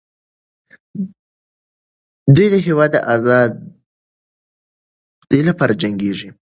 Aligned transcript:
دوی 2.35 2.47
د 2.53 2.55
هېواد 2.67 2.89
د 2.93 2.95
ازادۍ 3.13 5.41
لپاره 5.49 5.73
جنګېږي. 5.81 6.29